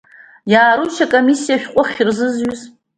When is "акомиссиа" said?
1.05-1.53